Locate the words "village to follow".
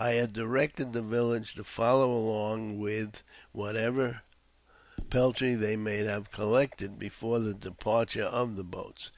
1.00-2.10